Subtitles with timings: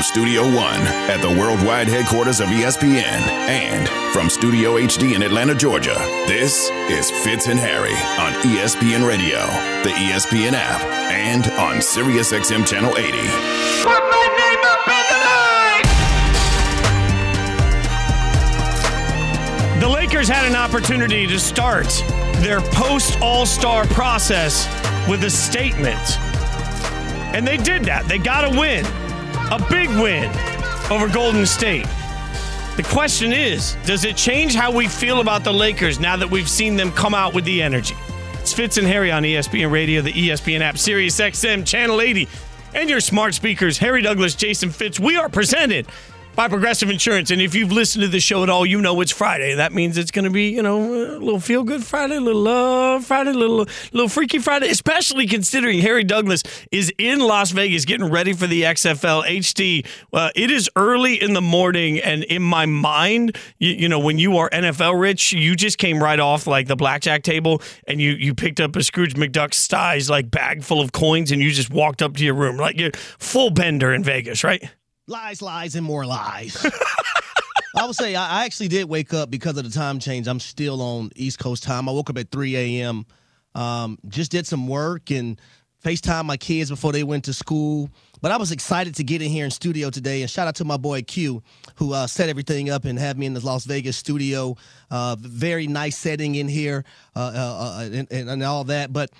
[0.00, 0.80] From Studio One
[1.10, 5.94] at the worldwide headquarters of ESPN and from Studio HD in Atlanta, Georgia,
[6.26, 9.40] this is Fitz and Harry on ESPN Radio,
[9.82, 10.80] the ESPN app,
[11.12, 13.10] and on SiriusXM Channel 80.
[13.82, 15.18] Put my name up in the
[19.76, 19.80] night!
[19.80, 21.88] The Lakers had an opportunity to start
[22.36, 24.66] their post All Star process
[25.06, 26.18] with a statement.
[27.34, 28.08] And they did that.
[28.08, 28.86] They got a win,
[29.50, 30.30] a big win
[30.90, 31.86] over Golden State.
[32.76, 36.48] The question is does it change how we feel about the Lakers now that we've
[36.48, 37.96] seen them come out with the energy?
[38.34, 42.28] It's Fitz and Harry on ESPN Radio, the ESPN app, Sirius XM, Channel 80,
[42.74, 45.00] and your smart speakers, Harry Douglas, Jason Fitz.
[45.00, 45.86] We are presented
[46.40, 47.30] by Progressive Insurance.
[47.30, 49.56] And if you've listened to the show at all, you know it's Friday.
[49.56, 52.40] That means it's going to be, you know, a little feel good Friday, a little
[52.40, 57.84] love Friday, a little, little freaky Friday, especially considering Harry Douglas is in Las Vegas
[57.84, 59.86] getting ready for the XFL HD.
[60.14, 64.18] Uh, it is early in the morning, and in my mind, you, you know, when
[64.18, 68.12] you are NFL rich, you just came right off like the blackjack table and you,
[68.12, 71.68] you picked up a Scrooge McDuck size like bag full of coins and you just
[71.68, 74.70] walked up to your room like you're full bender in Vegas, right?
[75.10, 76.64] Lies, lies, and more lies.
[77.76, 80.28] I would say I actually did wake up because of the time change.
[80.28, 81.88] I'm still on East Coast time.
[81.88, 83.04] I woke up at 3 a.m.
[83.56, 85.40] Um, just did some work and
[85.84, 87.90] FaceTime my kids before they went to school.
[88.20, 90.22] But I was excited to get in here in studio today.
[90.22, 91.42] And shout out to my boy Q,
[91.74, 94.54] who uh, set everything up and had me in the Las Vegas studio.
[94.92, 96.84] Uh, very nice setting in here
[97.16, 98.92] uh, uh, uh, and, and all that.
[98.92, 99.10] But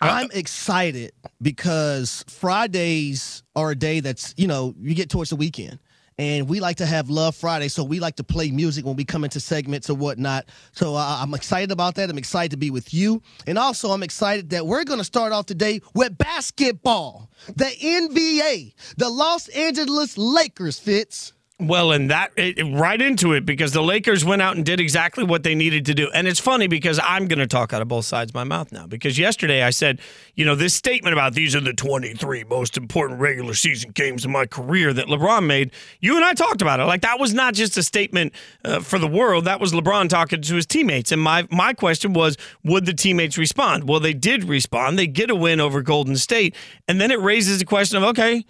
[0.00, 5.78] I'm excited because Fridays are a day that's, you know, you get towards the weekend.
[6.18, 9.04] And we like to have Love Friday, so we like to play music when we
[9.04, 10.46] come into segments or whatnot.
[10.72, 12.08] So uh, I'm excited about that.
[12.08, 13.20] I'm excited to be with you.
[13.46, 17.30] And also, I'm excited that we're going to start off today with basketball.
[17.54, 21.34] The NBA, the Los Angeles Lakers, Fitz.
[21.58, 25.24] Well, and that it, right into it because the Lakers went out and did exactly
[25.24, 26.10] what they needed to do.
[26.12, 28.72] And it's funny because I'm going to talk out of both sides of my mouth
[28.72, 29.98] now because yesterday I said,
[30.34, 34.32] you know, this statement about these are the 23 most important regular season games in
[34.32, 35.72] my career that LeBron made.
[35.98, 36.84] You and I talked about it.
[36.84, 39.46] Like that was not just a statement uh, for the world.
[39.46, 41.10] That was LeBron talking to his teammates.
[41.10, 43.88] And my my question was, would the teammates respond?
[43.88, 44.98] Well, they did respond.
[44.98, 46.54] They get a win over Golden State,
[46.86, 48.44] and then it raises the question of, okay.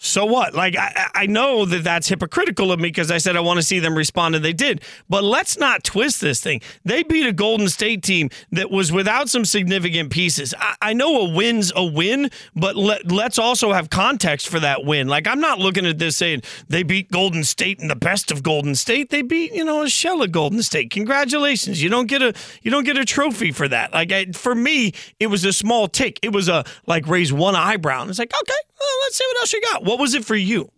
[0.00, 0.54] So what?
[0.54, 3.62] Like I, I know that that's hypocritical of me because I said I want to
[3.64, 4.82] see them respond, and they did.
[5.08, 6.60] But let's not twist this thing.
[6.84, 10.54] They beat a Golden State team that was without some significant pieces.
[10.56, 14.84] I, I know a win's a win, but let, let's also have context for that
[14.84, 15.08] win.
[15.08, 18.44] Like I'm not looking at this saying they beat Golden State and the best of
[18.44, 19.10] Golden State.
[19.10, 20.90] They beat you know a shell of Golden State.
[20.90, 21.82] Congratulations.
[21.82, 23.92] You don't get a you don't get a trophy for that.
[23.92, 26.20] Like I, for me, it was a small tick.
[26.22, 28.02] It was a like raise one eyebrow.
[28.02, 29.84] And it's like okay, well, let's see what else you got.
[29.84, 30.70] What was it for you?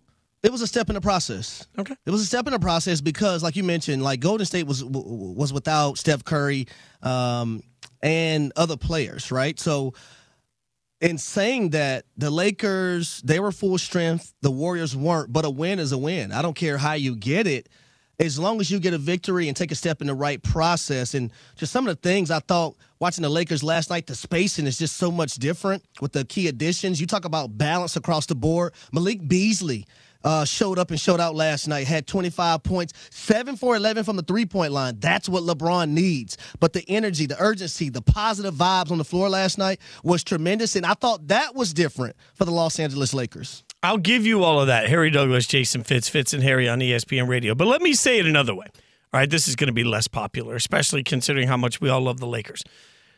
[0.42, 1.66] It was a step in the process.
[1.78, 1.94] Okay.
[2.06, 4.82] It was a step in the process because, like you mentioned, like Golden State was
[4.82, 6.66] was without Steph Curry
[7.02, 7.62] um,
[8.02, 9.58] and other players, right?
[9.60, 9.92] So,
[11.02, 15.30] in saying that, the Lakers they were full strength, the Warriors weren't.
[15.30, 16.32] But a win is a win.
[16.32, 17.68] I don't care how you get it,
[18.18, 21.12] as long as you get a victory and take a step in the right process.
[21.12, 24.66] And just some of the things I thought watching the Lakers last night, the spacing
[24.66, 27.00] is just so much different with the key additions.
[27.00, 28.74] You talk about balance across the board.
[28.92, 29.86] Malik Beasley
[30.22, 34.16] uh, showed up and showed out last night, had 25 points, 7 for 11 from
[34.16, 34.96] the three point line.
[35.00, 36.36] That's what LeBron needs.
[36.60, 40.76] But the energy, the urgency, the positive vibes on the floor last night was tremendous.
[40.76, 43.64] And I thought that was different for the Los Angeles Lakers.
[43.82, 44.90] I'll give you all of that.
[44.90, 47.54] Harry Douglas, Jason Fitz, Fitz and Harry on ESPN Radio.
[47.54, 48.66] But let me say it another way.
[49.12, 52.00] All right, this is going to be less popular, especially considering how much we all
[52.00, 52.62] love the Lakers.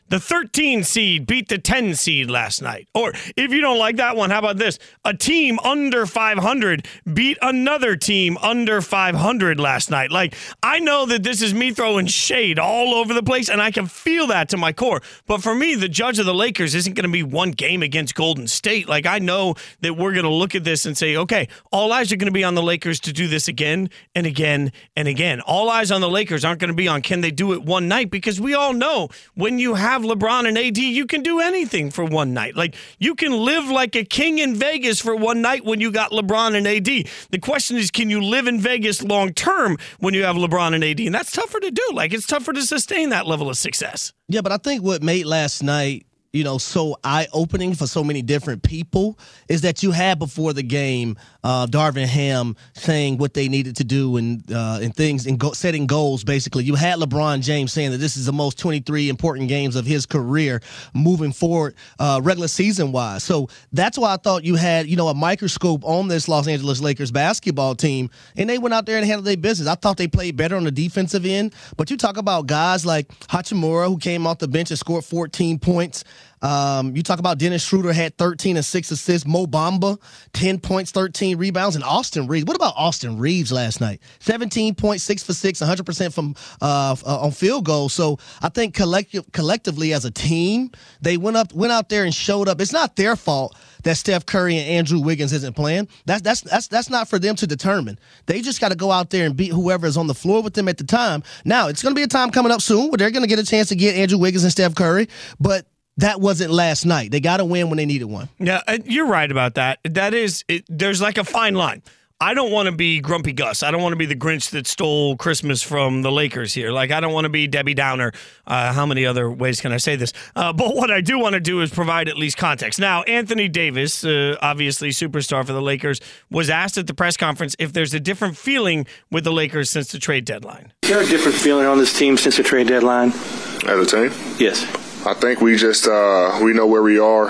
[0.09, 2.87] The 13 seed beat the 10 seed last night.
[2.93, 4.77] Or if you don't like that one, how about this?
[5.05, 10.11] A team under 500 beat another team under 500 last night.
[10.11, 13.71] Like, I know that this is me throwing shade all over the place, and I
[13.71, 15.01] can feel that to my core.
[15.25, 18.15] But for me, the judge of the Lakers isn't going to be one game against
[18.15, 18.87] Golden State.
[18.89, 22.11] Like, I know that we're going to look at this and say, okay, all eyes
[22.11, 25.41] are going to be on the Lakers to do this again and again and again.
[25.41, 27.87] All eyes on the Lakers aren't going to be on can they do it one
[27.87, 31.91] night because we all know when you have LeBron and AD, you can do anything
[31.91, 32.55] for one night.
[32.55, 36.11] Like you can live like a king in Vegas for one night when you got
[36.11, 37.07] LeBron and AD.
[37.29, 40.83] The question is, can you live in Vegas long term when you have LeBron and
[40.83, 40.99] AD?
[40.99, 41.89] And that's tougher to do.
[41.93, 44.13] Like it's tougher to sustain that level of success.
[44.27, 48.03] Yeah, but I think what made last night you know, so eye opening for so
[48.03, 53.35] many different people is that you had before the game uh, Darvin Ham saying what
[53.35, 56.23] they needed to do and uh, and things and go, setting goals.
[56.23, 59.85] Basically, you had LeBron James saying that this is the most 23 important games of
[59.85, 60.59] his career
[60.95, 63.23] moving forward, uh, regular season wise.
[63.23, 66.81] So that's why I thought you had you know a microscope on this Los Angeles
[66.81, 69.67] Lakers basketball team, and they went out there and handled their business.
[69.67, 73.07] I thought they played better on the defensive end, but you talk about guys like
[73.27, 76.03] Hachimura who came off the bench and scored 14 points.
[76.41, 79.27] Um, you talk about Dennis Schroeder had 13 and 6 assists.
[79.27, 79.99] Mo Bamba,
[80.33, 81.75] 10 points, 13 rebounds.
[81.75, 82.45] And Austin Reaves.
[82.45, 84.01] What about Austin Reaves last night?
[84.19, 87.93] 17.6 for 6, 100% from uh, uh, on field goals.
[87.93, 90.71] So I think collective, collectively as a team,
[91.01, 92.59] they went up, went out there and showed up.
[92.59, 95.87] It's not their fault that Steph Curry and Andrew Wiggins isn't playing.
[96.05, 97.99] That's that's that's that's not for them to determine.
[98.25, 100.53] They just got to go out there and beat whoever is on the floor with
[100.53, 101.23] them at the time.
[101.45, 103.39] Now it's going to be a time coming up soon where they're going to get
[103.39, 105.07] a chance to get Andrew Wiggins and Steph Curry,
[105.39, 105.67] but
[105.97, 107.11] that wasn't last night.
[107.11, 108.29] They got to win when they needed one.
[108.39, 109.79] Yeah, uh, you're right about that.
[109.83, 111.83] That is, it, there's like a fine line.
[112.21, 113.63] I don't want to be Grumpy Gus.
[113.63, 116.71] I don't want to be the Grinch that stole Christmas from the Lakers here.
[116.71, 118.13] Like, I don't want to be Debbie Downer.
[118.47, 120.13] Uh, how many other ways can I say this?
[120.33, 122.79] Uh, but what I do want to do is provide at least context.
[122.79, 125.99] Now, Anthony Davis, uh, obviously superstar for the Lakers,
[126.31, 129.91] was asked at the press conference if there's a different feeling with the Lakers since
[129.91, 130.71] the trade deadline.
[130.83, 133.09] Is there a different feeling on this team since the trade deadline?
[133.09, 134.11] As a team?
[134.39, 134.82] Yes.
[135.05, 137.27] I think we just uh, we know where we are.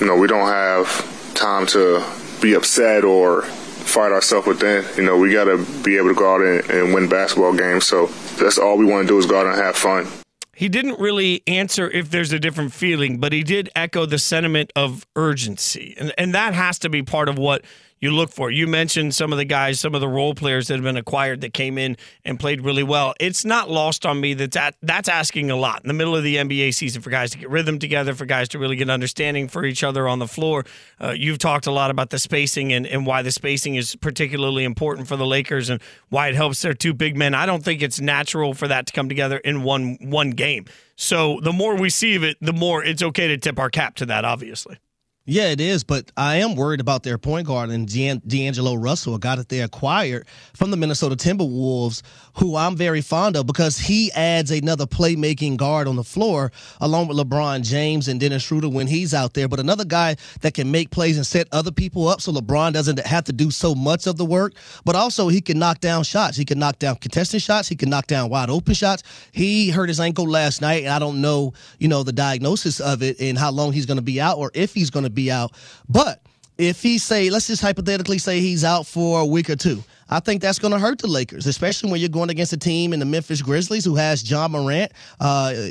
[0.00, 2.04] You know, we don't have time to
[2.42, 4.84] be upset or fight ourselves within.
[4.96, 7.86] You know, we got to be able to go out and, and win basketball games.
[7.86, 8.06] So
[8.38, 10.08] that's all we want to do is go out and have fun.
[10.56, 14.72] He didn't really answer if there's a different feeling, but he did echo the sentiment
[14.74, 15.94] of urgency.
[15.96, 17.64] And and that has to be part of what
[18.04, 18.50] you look for.
[18.50, 21.40] You mentioned some of the guys, some of the role players that have been acquired
[21.40, 23.14] that came in and played really well.
[23.18, 26.22] It's not lost on me that, that that's asking a lot in the middle of
[26.22, 29.48] the NBA season for guys to get rhythm together, for guys to really get understanding
[29.48, 30.66] for each other on the floor.
[31.00, 34.64] Uh, you've talked a lot about the spacing and, and why the spacing is particularly
[34.64, 35.80] important for the Lakers and
[36.10, 37.32] why it helps their two big men.
[37.32, 40.66] I don't think it's natural for that to come together in one one game.
[40.96, 43.96] So the more we see of it, the more it's okay to tip our cap
[43.96, 44.78] to that, obviously.
[45.26, 49.18] Yeah, it is, but I am worried about their point guard and D'Angelo Russell, a
[49.18, 52.02] guy that they acquired from the Minnesota Timberwolves,
[52.34, 57.08] who I'm very fond of because he adds another playmaking guard on the floor along
[57.08, 59.48] with LeBron James and Dennis Schroeder when he's out there.
[59.48, 62.98] But another guy that can make plays and set other people up so LeBron doesn't
[62.98, 64.52] have to do so much of the work.
[64.84, 66.36] But also, he can knock down shots.
[66.36, 67.66] He can knock down contested shots.
[67.66, 69.02] He can knock down wide open shots.
[69.32, 73.02] He hurt his ankle last night, and I don't know, you know, the diagnosis of
[73.02, 75.30] it and how long he's going to be out or if he's going to be
[75.30, 75.52] out.
[75.88, 76.20] But
[76.58, 80.20] if he say, let's just hypothetically say he's out for a week or two, I
[80.20, 83.00] think that's going to hurt the Lakers, especially when you're going against a team in
[83.00, 84.92] the Memphis Grizzlies who has Ja Morant.
[85.18, 85.70] Uh,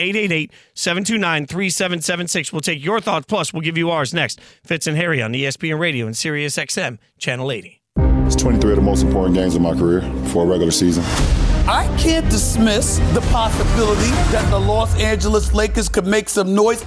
[0.76, 2.52] 888-729-3776.
[2.52, 3.26] We'll take your thoughts.
[3.26, 4.40] Plus, we'll give you ours next.
[4.64, 7.82] Fitz and Harry on ESPN Radio and Sirius XM Channel 80.
[8.26, 11.04] It's 23 of the most important games of my career for a regular season.
[11.68, 16.84] I can't dismiss the possibility that the Los Angeles Lakers could make some noise.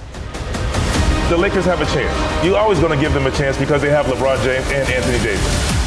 [1.29, 2.45] The Lakers have a chance.
[2.45, 5.19] You're always going to give them a chance because they have LeBron James and Anthony
[5.19, 5.79] Davis.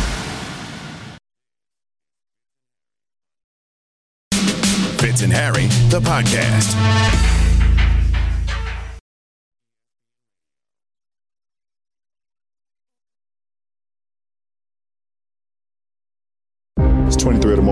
[5.01, 7.42] Fitz and Harry, the podcast.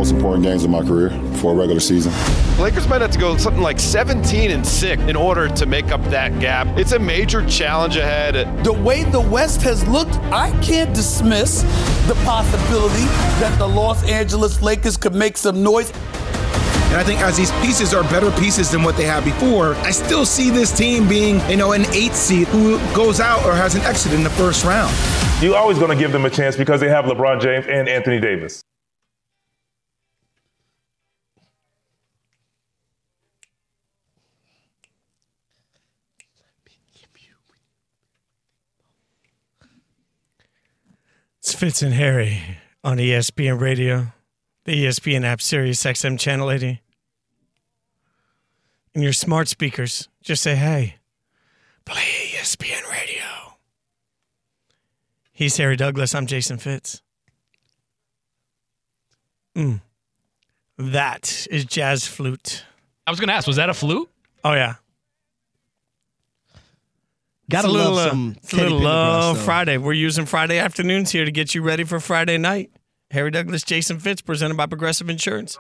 [0.01, 2.11] Most important games of my career for a regular season.
[2.59, 6.03] Lakers might have to go something like 17 and 6 in order to make up
[6.05, 6.67] that gap.
[6.79, 8.65] It's a major challenge ahead.
[8.65, 11.61] The way the West has looked, I can't dismiss
[12.09, 13.05] the possibility
[13.43, 15.91] that the Los Angeles Lakers could make some noise.
[15.91, 19.91] And I think as these pieces are better pieces than what they had before, I
[19.91, 23.75] still see this team being, you know, an eight seed who goes out or has
[23.75, 24.97] an exit in the first round.
[25.43, 28.19] You're always going to give them a chance because they have LeBron James and Anthony
[28.19, 28.63] Davis.
[41.51, 44.13] It's Fitz and Harry on ESPN Radio,
[44.67, 46.81] the ESPN app, Sirius XM Channel 80.
[48.95, 50.99] And your smart speakers, just say, hey,
[51.85, 53.25] play ESPN Radio.
[55.33, 56.15] He's Harry Douglas.
[56.15, 57.03] I'm Jason Fitz.
[59.57, 59.81] Mm.
[60.79, 62.65] That is jazz flute.
[63.09, 64.09] I was going to ask, was that a flute?
[64.45, 64.77] Oh, yeah.
[67.51, 69.43] Gotta a little, love uh, some it's a little love though.
[69.43, 69.79] Friday.
[69.79, 72.71] We're using Friday afternoons here to get you ready for Friday night.
[73.11, 75.59] Harry Douglas, Jason Fitz, presented by Progressive Insurance.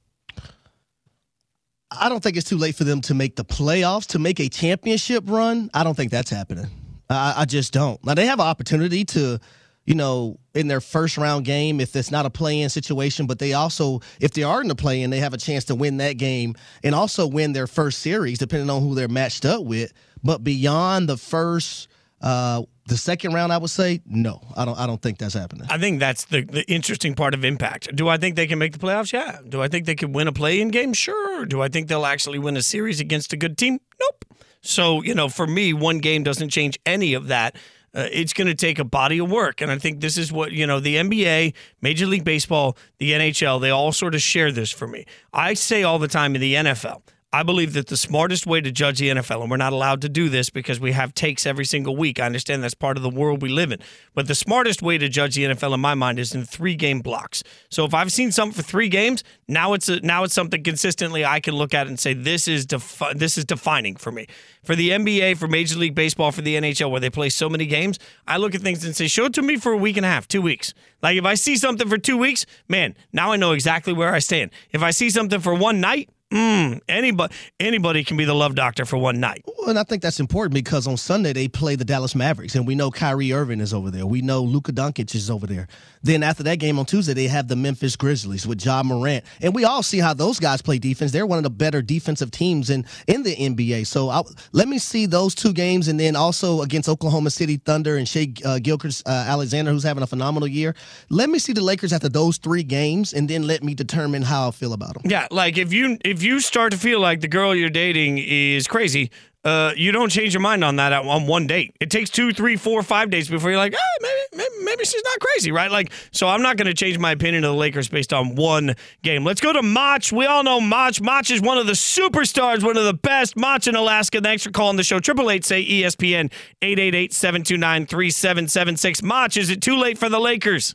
[1.91, 4.49] I don't think it's too late for them to make the playoffs, to make a
[4.49, 5.71] championship run.
[5.73, 6.67] I don't think that's happening.
[7.09, 8.03] I, I just don't.
[8.05, 9.39] Now they have an opportunity to,
[9.87, 13.55] you know, in their first round game, if it's not a play-in situation, but they
[13.55, 16.55] also, if they are in the play-in, they have a chance to win that game
[16.85, 19.93] and also win their first series, depending on who they're matched up with.
[20.23, 21.89] But beyond the first,
[22.21, 24.41] uh, the second round, I would say no.
[24.57, 24.79] I don't.
[24.79, 25.67] I don't think that's happening.
[25.71, 27.95] I think that's the, the interesting part of impact.
[27.95, 29.13] Do I think they can make the playoffs?
[29.13, 29.39] Yeah.
[29.47, 30.95] Do I think they can win a play in game?
[30.95, 31.45] Sure.
[31.45, 33.79] Do I think they'll actually win a series against a good team?
[34.01, 34.25] Nope.
[34.63, 37.57] So, you know, for me, one game doesn't change any of that.
[37.95, 39.61] Uh, it's going to take a body of work.
[39.61, 43.61] And I think this is what, you know, the NBA, Major League Baseball, the NHL,
[43.61, 45.05] they all sort of share this for me.
[45.33, 48.73] I say all the time in the NFL, I believe that the smartest way to
[48.73, 51.67] judge the NFL, and we're not allowed to do this because we have takes every
[51.67, 52.19] single week.
[52.19, 53.81] I understand that's part of the world we live in.
[54.15, 57.01] But the smartest way to judge the NFL, in my mind, is in three game
[57.01, 57.43] blocks.
[57.69, 61.23] So if I've seen something for three games, now it's a, now it's something consistently
[61.23, 64.27] I can look at and say this is defi- this is defining for me.
[64.65, 67.67] For the NBA, for Major League Baseball, for the NHL, where they play so many
[67.67, 70.07] games, I look at things and say, show it to me for a week and
[70.07, 70.73] a half, two weeks.
[71.03, 74.19] Like if I see something for two weeks, man, now I know exactly where I
[74.19, 74.51] stand.
[74.73, 78.85] If I see something for one night, Mm, anybody anybody can be the love doctor
[78.85, 79.45] for one night.
[79.47, 82.67] Well, and I think that's important because on Sunday they play the Dallas Mavericks, and
[82.67, 84.05] we know Kyrie Irving is over there.
[84.05, 85.69] We know Luka Doncic is over there.
[86.03, 89.55] Then after that game on Tuesday, they have the Memphis Grizzlies with Ja Morant, and
[89.55, 91.13] we all see how those guys play defense.
[91.13, 93.87] They're one of the better defensive teams in in the NBA.
[93.87, 97.97] So I, let me see those two games, and then also against Oklahoma City Thunder
[97.97, 100.75] and Shai uh, Gilchrist uh, Alexander, who's having a phenomenal year.
[101.09, 104.49] Let me see the Lakers after those three games, and then let me determine how
[104.49, 105.03] I feel about them.
[105.07, 108.67] Yeah, like if you if you start to feel like the girl you're dating is
[108.67, 109.11] crazy,
[109.45, 111.75] uh, you don't change your mind on that at- on one date.
[111.81, 115.03] It takes two, three, four, five days before you're like, ah, maybe, maybe maybe she's
[115.05, 115.71] not crazy, right?
[115.71, 118.75] Like, so I'm not going to change my opinion of the Lakers based on one
[119.03, 119.25] game.
[119.25, 120.11] Let's go to Mach.
[120.13, 121.01] We all know Mach.
[121.01, 123.37] Mach is one of the superstars, one of the best.
[123.37, 124.21] Mach in Alaska.
[124.21, 125.01] Thanks for calling the show.
[125.01, 129.03] Triple eight say ESPN 888-729-3776.
[129.03, 130.75] Mach, is it too late for the Lakers?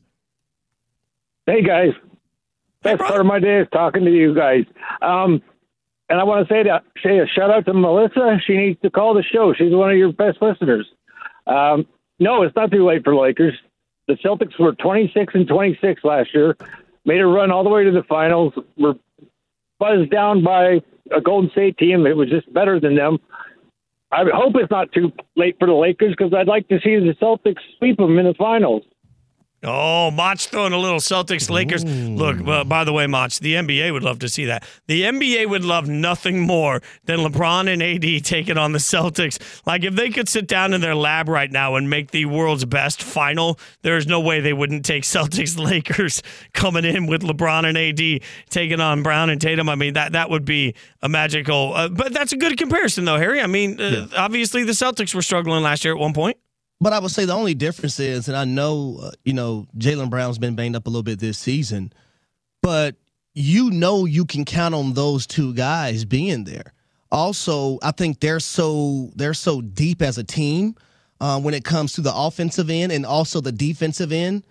[1.46, 1.92] Hey guys,
[2.84, 4.66] best part of my day is talking to you guys.
[5.02, 5.42] Um,
[6.10, 8.38] and I want to say that say a shout out to Melissa.
[8.46, 9.54] She needs to call the show.
[9.54, 10.88] She's one of your best listeners.
[11.48, 11.88] Um,
[12.20, 13.56] no, it's not too late for Lakers.
[14.08, 16.58] The Celtics were 26 and 26 last year,
[17.06, 18.54] made a run all the way to the finals.
[18.78, 18.96] Were
[19.80, 23.18] buzzed down by a Golden State team that was just better than them.
[24.12, 27.16] I hope it's not too late for the Lakers because I'd like to see the
[27.20, 28.84] Celtics sweep them in the finals.
[29.64, 31.86] Oh, Mach throwing a little Celtics Lakers.
[31.86, 34.66] Look, uh, by the way, Mach, the NBA would love to see that.
[34.88, 39.40] The NBA would love nothing more than LeBron and AD taking on the Celtics.
[39.66, 42.66] Like, if they could sit down in their lab right now and make the world's
[42.66, 46.22] best final, there's no way they wouldn't take Celtics Lakers
[46.54, 49.70] coming in with LeBron and AD taking on Brown and Tatum.
[49.70, 53.18] I mean, that, that would be a magical, uh, but that's a good comparison, though,
[53.18, 53.40] Harry.
[53.40, 56.38] I mean, uh, obviously the Celtics were struggling last year at one point.
[56.84, 60.10] But I would say the only difference is, and I know, uh, you know, Jaylen
[60.10, 61.94] Brown's been banged up a little bit this season,
[62.62, 62.98] but
[63.34, 66.74] you know you can count on those two guys being there.
[67.10, 70.76] Also, I think they're so they're so deep as a team
[71.22, 74.46] uh, when it comes to the offensive end and also the defensive end.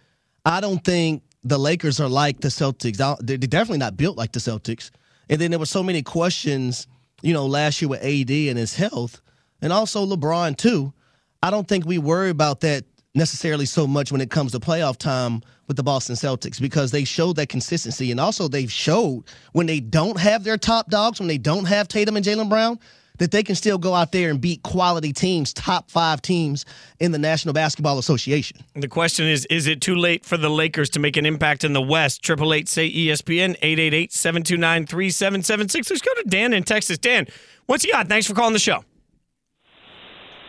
[0.46, 2.96] I don't think the Lakers are like the Celtics.
[3.20, 4.90] They're definitely not built like the Celtics.
[5.28, 6.86] And then there were so many questions,
[7.20, 9.20] you know, last year with AD and his health,
[9.60, 10.94] and also LeBron too.
[11.42, 12.84] I don't think we worry about that
[13.14, 17.04] necessarily so much when it comes to playoff time with the Boston Celtics because they
[17.04, 18.10] showed that consistency.
[18.10, 21.88] And also, they've showed when they don't have their top dogs, when they don't have
[21.88, 22.78] Tatum and Jaylen Brown,
[23.18, 26.64] that they can still go out there and beat quality teams, top five teams
[26.98, 28.58] in the National Basketball Association.
[28.74, 31.72] The question is Is it too late for the Lakers to make an impact in
[31.72, 32.22] the West?
[32.22, 35.90] Triple eight say ESPN, 888 729 3776.
[35.90, 36.98] Let's go to Dan in Texas.
[36.98, 37.26] Dan,
[37.66, 38.08] what's you got?
[38.08, 38.84] Thanks for calling the show.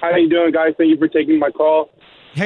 [0.04, 0.76] How you doing, guys?
[0.78, 1.90] Thank you for taking my call.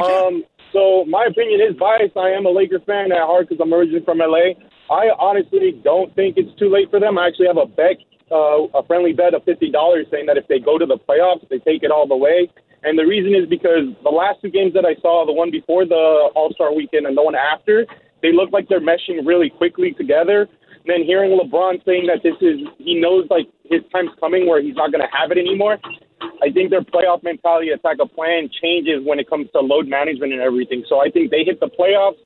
[0.05, 2.15] Um, so my opinion is biased.
[2.15, 4.53] I am a Lakers fan at heart because I'm originally from LA.
[4.93, 7.17] I honestly don't think it's too late for them.
[7.17, 7.97] I actually have a bet,
[8.29, 11.49] uh, a friendly bet of fifty dollars, saying that if they go to the playoffs,
[11.49, 12.47] they take it all the way.
[12.83, 15.83] And the reason is because the last two games that I saw, the one before
[15.83, 17.87] the All Star weekend and the one after,
[18.21, 20.45] they look like they're meshing really quickly together.
[20.85, 24.61] And then hearing LeBron saying that this is, he knows like his time's coming where
[24.61, 25.79] he's not going to have it anymore.
[26.21, 30.33] I think their playoff mentality, attack a plan changes when it comes to load management
[30.33, 30.83] and everything.
[30.87, 32.17] So I think they hit the playoffs,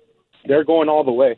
[0.45, 1.37] they're going all the way.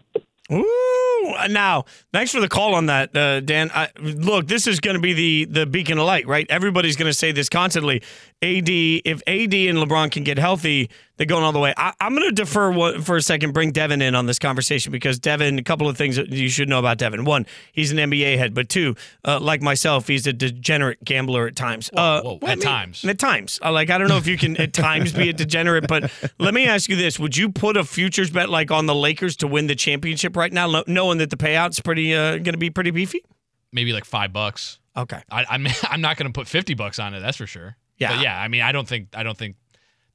[0.52, 3.72] Ooh, now thanks for the call on that, uh, Dan.
[3.74, 6.46] I, look, this is going to be the the beacon of light, right?
[6.50, 8.02] Everybody's going to say this constantly.
[8.42, 10.90] AD, if AD and LeBron can get healthy,
[11.24, 11.74] they're going all the way.
[11.78, 14.92] I, am going to defer one, for a second, bring Devin in on this conversation
[14.92, 17.24] because Devin, a couple of things that you should know about Devin.
[17.24, 21.56] One, he's an NBA head, but two, uh, like myself, he's a degenerate gambler at
[21.56, 21.90] times.
[21.94, 23.06] Whoa, uh, whoa, at me, times.
[23.06, 23.58] At times.
[23.64, 26.54] Uh, like, I don't know if you can at times be a degenerate, but let
[26.54, 27.18] me ask you this.
[27.18, 30.52] Would you put a futures bet like on the Lakers to win the championship right
[30.52, 33.24] now, knowing that the payout's pretty uh, going to be pretty beefy?
[33.72, 34.80] Maybe like five bucks.
[34.98, 35.22] Okay.
[35.32, 37.22] I, I'm I'm not going to put fifty bucks on it.
[37.22, 37.78] That's for sure.
[37.98, 38.16] Yeah.
[38.16, 38.38] But yeah.
[38.38, 39.56] I mean, I don't think I don't think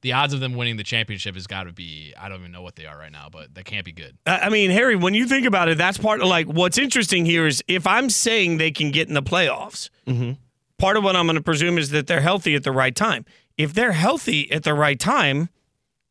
[0.01, 2.61] the odds of them winning the championship has got to be I don't even know
[2.61, 4.17] what they are right now, but they can't be good.
[4.25, 7.45] I mean, Harry, when you think about it, that's part of like what's interesting here
[7.47, 10.33] is if I'm saying they can get in the playoffs, mm-hmm.
[10.77, 13.25] part of what I'm going to presume is that they're healthy at the right time.
[13.57, 15.49] If they're healthy at the right time,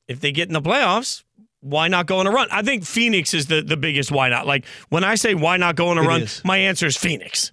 [0.06, 1.24] if they get in the playoffs,
[1.60, 2.48] why not go on a run?
[2.52, 4.46] I think Phoenix is the, the biggest why not.
[4.46, 6.42] Like when I say why not go on a It run, is.
[6.44, 7.52] my answer is Phoenix.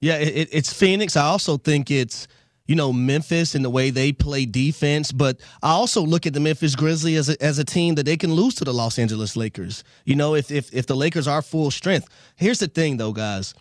[0.00, 1.16] Yeah, it, it's Phoenix.
[1.16, 2.26] I also think it's
[2.66, 6.40] you know Memphis and the way they play defense, but I also look at the
[6.40, 9.36] Memphis Grizzlies as a, as a team that they can lose to the Los Angeles
[9.36, 9.84] Lakers.
[10.04, 12.08] You know, if if if the Lakers are full strength.
[12.36, 13.54] Here's the thing, though, guys.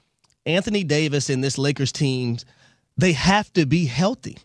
[0.46, 2.38] Anthony Davis and this Lakers team,
[2.98, 4.38] they have to be healthy.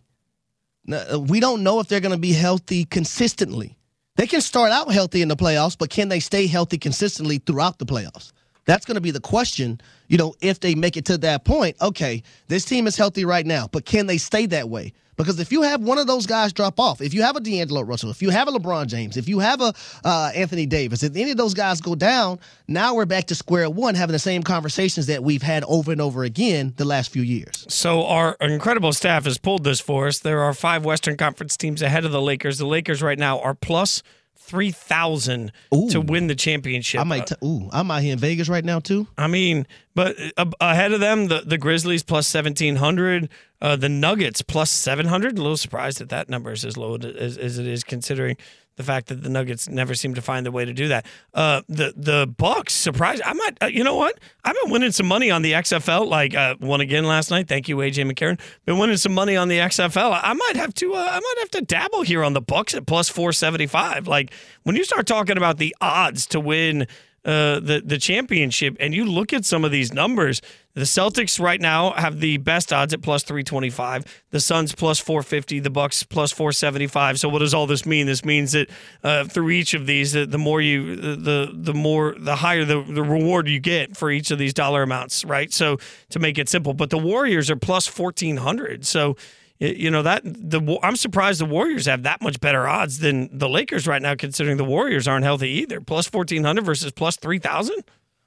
[0.86, 3.76] Now, uh, we don't know if they're going to be healthy consistently.
[4.16, 7.78] They can start out healthy in the playoffs, but can they stay healthy consistently throughout
[7.78, 8.32] the playoffs?
[8.68, 11.78] That's going to be the question, you know, if they make it to that point.
[11.80, 14.92] Okay, this team is healthy right now, but can they stay that way?
[15.16, 17.80] Because if you have one of those guys drop off, if you have a D'Angelo
[17.80, 19.72] Russell, if you have a LeBron James, if you have a
[20.04, 23.70] uh, Anthony Davis, if any of those guys go down, now we're back to square
[23.70, 27.22] one, having the same conversations that we've had over and over again the last few
[27.22, 27.64] years.
[27.70, 30.18] So our incredible staff has pulled this for us.
[30.18, 32.58] There are five Western Conference teams ahead of the Lakers.
[32.58, 34.02] The Lakers right now are plus
[34.38, 35.52] three thousand
[35.90, 37.00] to win the championship.
[37.00, 39.06] I might, t- ooh, I'm out here in Vegas right now too.
[39.16, 43.28] I mean, but uh, ahead of them, the, the Grizzlies plus 1,700,
[43.60, 45.38] uh, the Nuggets plus 700.
[45.38, 48.36] A little surprised that that number is as low as, as it is, considering
[48.78, 51.04] the fact that the Nuggets never seem to find the way to do that.
[51.34, 53.20] Uh, the the Bucks, surprised.
[53.26, 54.18] I might, uh, you know what?
[54.44, 56.06] I've been winning some money on the XFL.
[56.06, 57.48] Like uh, won again last night.
[57.48, 58.40] Thank you, AJ McCarron.
[58.64, 60.18] Been winning some money on the XFL.
[60.22, 60.94] I might have to.
[60.94, 64.06] Uh, I might have to dabble here on the Bucks at plus 475.
[64.06, 66.86] Like when you start talking about the odds to win
[67.28, 70.40] uh, the the championship, and you look at some of these numbers.
[70.74, 74.04] The Celtics right now have the best odds at plus three twenty five.
[74.30, 75.60] The Suns plus four fifty.
[75.60, 77.18] The Bucks plus four seventy five.
[77.18, 78.06] So what does all this mean?
[78.06, 78.70] This means that
[79.02, 82.82] uh, through each of these, the, the more you the the more the higher the,
[82.82, 85.52] the reward you get for each of these dollar amounts, right?
[85.52, 85.78] So
[86.10, 88.86] to make it simple, but the Warriors are plus fourteen hundred.
[88.86, 89.16] So
[89.60, 93.48] you know that the I'm surprised the Warriors have that much better odds than the
[93.48, 95.80] Lakers right now, considering the Warriors aren't healthy either.
[95.80, 97.82] Plus fourteen hundred versus plus three thousand.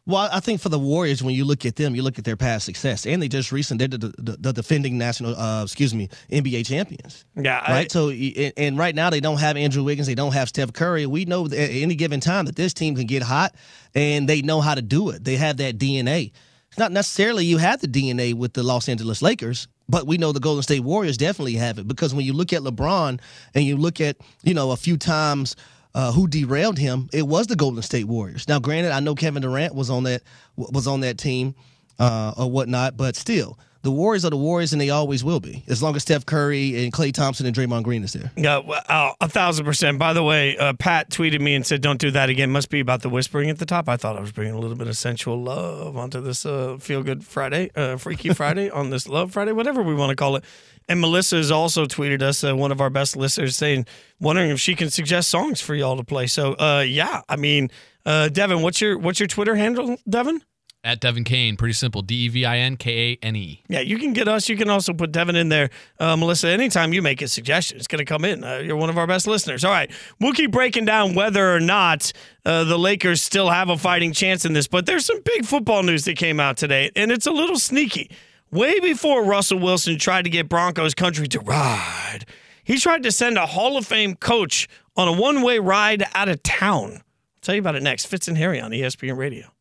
[0.08, 2.36] Well, I think for the Warriors, when you look at them, you look at their
[2.36, 6.10] past success, and they just recently they're the, the, the defending national, uh, excuse me,
[6.32, 7.24] NBA champions.
[7.36, 7.92] Yeah, right.
[7.92, 11.06] so, and, and right now they don't have Andrew Wiggins, they don't have Steph Curry.
[11.06, 13.54] We know that at any given time that this team can get hot,
[13.94, 15.24] and they know how to do it.
[15.24, 16.32] They have that DNA.
[16.70, 20.32] It's not necessarily you have the DNA with the Los Angeles Lakers, But we know
[20.32, 23.20] the Golden State Warriors definitely have it because when you look at LeBron
[23.54, 25.58] and you look at, you know, a few times
[25.94, 28.48] uh, who derailed him, it was the Golden State Warriors.
[28.48, 30.24] Now, granted, I know Kevin Durant was on that
[30.56, 31.56] was on that team
[32.00, 35.64] uh, or whatnot, but still, the Warriors are the Warriors, and they always will be,
[35.68, 38.32] as long as Steph Curry and Klay Thompson and Draymond Green is there.
[38.36, 39.98] Yeah, well, oh, a thousand percent.
[39.98, 42.80] By the way, uh, Pat tweeted me and said, "Don't do that again." Must be
[42.80, 43.90] about the whispering at the top.
[43.90, 47.04] I thought I was bringing a little bit of sensual love onto this uh, feel
[47.04, 50.44] good Friday, uh, Freaky Friday on this Love Friday, whatever we want to call it.
[50.88, 53.86] And Melissa has also tweeted us, uh, one of our best listeners, saying,
[54.20, 56.28] wondering if she can suggest songs for y'all to play.
[56.28, 57.70] So, uh, yeah, I mean,
[58.06, 60.42] uh, Devin, what's your what's your Twitter handle, Devin?
[60.84, 62.02] At Devin Kane, pretty simple.
[62.02, 63.62] D E V I N K A N E.
[63.68, 64.50] Yeah, you can get us.
[64.50, 65.70] You can also put Devin in there.
[66.00, 68.44] Uh, Melissa, anytime you make a suggestion, it's going to come in.
[68.44, 69.64] Uh, you're one of our best listeners.
[69.64, 69.92] All right.
[70.20, 72.12] We'll keep breaking down whether or not
[72.46, 74.68] uh, the Lakers still have a fighting chance in this.
[74.68, 78.10] But there's some big football news that came out today, and it's a little sneaky.
[78.50, 82.26] Way before Russell Wilson tried to get Broncos country to ride,
[82.64, 84.68] he tried to send a Hall of Fame coach
[84.98, 86.94] on a one way ride out of town.
[86.94, 87.02] I'll
[87.44, 88.08] tell you about it next.
[88.08, 89.52] Fitz and Harry on ESPN Radio.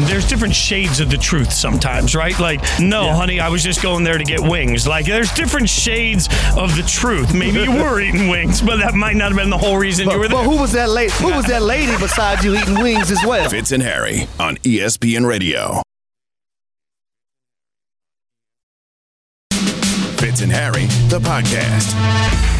[0.00, 2.38] There's different shades of the truth sometimes, right?
[2.38, 4.86] Like, no, honey, I was just going there to get wings.
[4.86, 7.34] Like, there's different shades of the truth.
[7.34, 10.18] Maybe you were eating wings, but that might not have been the whole reason you
[10.18, 10.36] were there.
[10.38, 11.12] But who was that lady?
[11.14, 13.48] Who was that lady besides you eating wings as well?
[13.50, 15.82] Fitz and Harry on ESPN Radio.
[20.18, 22.55] Fitz and Harry, the podcast.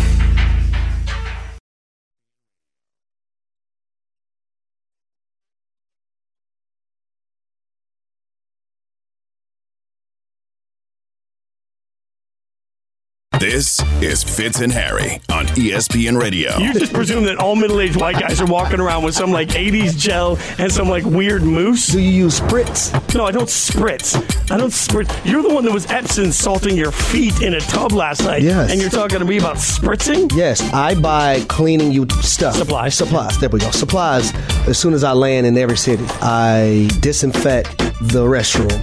[13.40, 16.56] This is Fitz and Harry on ESPN Radio.
[16.56, 19.96] You just presume that all middle-aged white guys are walking around with some like '80s
[19.98, 21.88] gel and some like weird mousse.
[21.88, 23.14] Do you use spritz?
[23.14, 24.16] No, I don't spritz.
[24.50, 25.12] I don't spritz.
[25.30, 28.40] You're the one that was Epsom salting your feet in a tub last night.
[28.42, 28.70] Yes.
[28.70, 30.34] And you're talking to me about spritzing?
[30.34, 32.56] Yes, I buy cleaning you stuff.
[32.56, 32.94] Supplies.
[32.94, 33.38] Supplies.
[33.38, 33.70] There we go.
[33.70, 34.32] Supplies.
[34.66, 38.82] As soon as I land in every city, I disinfect the restroom.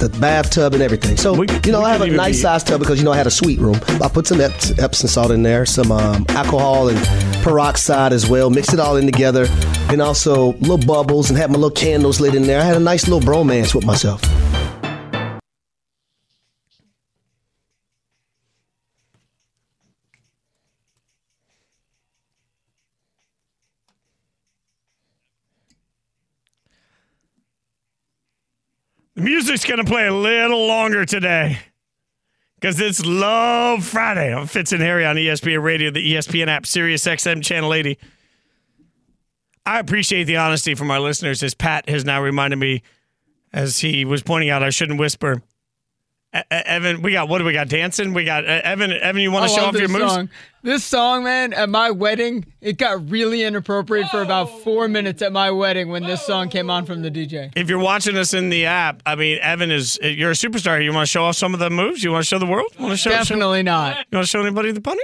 [0.00, 1.18] The bathtub and everything.
[1.18, 3.18] So We- you know, I have a nice be- sized tub because you know I
[3.18, 3.78] had a suite room.
[4.02, 6.98] I put some Ep- Epsom salt in there, some um, alcohol and
[7.42, 8.48] peroxide as well.
[8.48, 9.46] Mix it all in together,
[9.90, 12.60] and also little bubbles, and have my little candles lit in there.
[12.60, 14.22] I had a nice little bromance with myself.
[29.20, 31.58] Music's going to play a little longer today
[32.54, 37.04] because it's Love Friday on Fitz and Harry on ESPN Radio, the ESPN app, Sirius
[37.04, 37.98] XM Channel 80.
[39.66, 42.82] I appreciate the honesty from our listeners, as Pat has now reminded me,
[43.52, 45.42] as he was pointing out, I shouldn't whisper.
[46.32, 47.68] Evan, we got what do we got?
[47.68, 48.14] Dancing.
[48.14, 48.92] We got uh, Evan.
[48.92, 50.12] Evan, you want to show off your moves?
[50.12, 50.30] Song.
[50.62, 55.32] This song, man, at my wedding, it got really inappropriate for about four minutes at
[55.32, 57.50] my wedding when this song came on from the DJ.
[57.56, 60.82] If you're watching us in the app, I mean, Evan is you're a superstar.
[60.84, 62.04] You want to show off some of the moves?
[62.04, 62.70] You want to show the world?
[62.78, 63.10] Want to show?
[63.10, 63.96] Definitely not.
[64.12, 64.98] You want to show anybody the punny?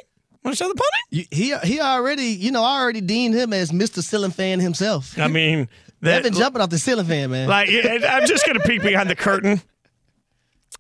[0.45, 1.27] Want to show the punny?
[1.33, 4.01] He he already, you know, I already deemed him as Mr.
[4.01, 5.19] Ceiling Fan himself.
[5.19, 5.69] I mean,
[6.03, 7.49] that, They've jumping off the ceiling fan, man.
[7.49, 9.61] like I'm just gonna peek behind the curtain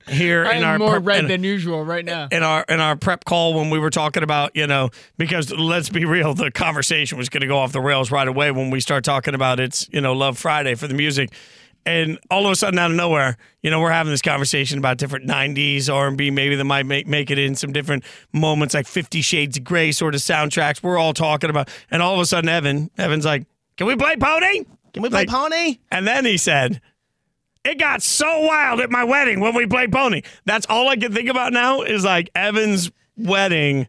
[0.09, 2.29] here I in am our more prep- red in- than usual right now.
[2.31, 5.88] in our in our prep call when we were talking about you know because let's
[5.88, 8.81] be real the conversation was going to go off the rails right away when we
[8.81, 11.33] start talking about it's you know love friday for the music
[11.85, 14.96] and all of a sudden out of nowhere you know we're having this conversation about
[14.99, 19.20] different 90s r&b maybe that might make, make it in some different moments like 50
[19.22, 22.49] shades of gray sort of soundtracks we're all talking about and all of a sudden
[22.49, 23.44] evan evan's like
[23.77, 25.79] can we play pony Can we play Like- Pony?
[25.90, 26.81] and then he said,
[27.66, 30.22] It got so wild at my wedding when we played Pony.
[30.44, 33.88] That's all I can think about now is like Evan's wedding.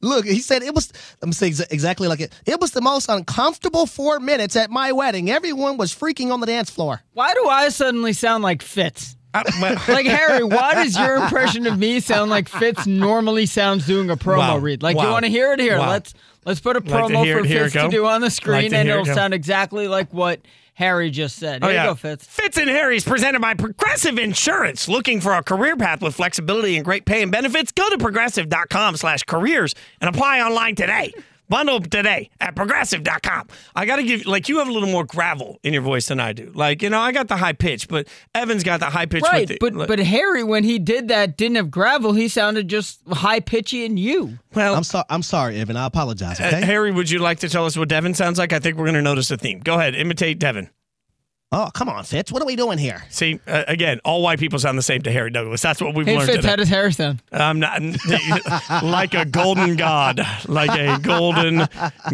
[0.00, 0.92] Look, he said it was.
[1.22, 2.32] Let me say exactly like it.
[2.46, 5.30] It was the most uncomfortable four minutes at my wedding.
[5.30, 7.02] Everyone was freaking on the dance floor.
[7.12, 9.16] Why do I suddenly sound like Fitz?
[9.34, 9.44] Uh,
[9.88, 14.16] Like Harry, why does your impression of me sound like Fitz normally sounds doing a
[14.16, 14.58] promo Wow.
[14.58, 14.82] read?
[14.82, 15.78] Like you want to hear it here?
[15.78, 15.90] Wow.
[15.90, 16.14] Let's
[16.46, 18.88] let's put a promo hear for it- Fitz to do on the screen, to and
[18.88, 19.14] it it'll go?
[19.14, 20.40] sound exactly like what
[20.78, 21.64] Harry just said.
[21.64, 22.24] Oh, Here you go, Fitz.
[22.24, 24.88] Fitz and Harry's presented by Progressive Insurance.
[24.88, 27.72] Looking for a career path with flexibility and great pay and benefits?
[27.72, 31.12] Go to progressive.com slash careers and apply online today.
[31.48, 33.48] Bundle today at progressive.com.
[33.74, 36.20] I got to give, like, you have a little more gravel in your voice than
[36.20, 36.50] I do.
[36.54, 39.22] Like, you know, I got the high pitch, but Evan's got the high pitch.
[39.22, 42.12] Right, with the, but but Harry, when he did that, didn't have gravel.
[42.12, 44.38] He sounded just high pitchy and you.
[44.54, 45.04] well, I'm sorry.
[45.08, 45.76] I'm sorry, Evan.
[45.76, 46.40] I apologize.
[46.40, 46.64] Uh, Okay.
[46.64, 48.52] Harry, would you like to tell us what Devin sounds like?
[48.54, 49.60] I think we're going to notice a theme.
[49.60, 50.70] Go ahead, imitate Devin.
[51.50, 52.30] Oh, come on, Fitz.
[52.30, 53.04] What are we doing here?
[53.08, 55.62] See, uh, again, all white people sound the same to Harry Douglas.
[55.62, 56.48] That's what we've Hey, learned Fitz, today.
[56.50, 57.22] how does Harris sound?
[57.32, 57.80] I'm not
[58.82, 61.66] like a golden god, like a golden,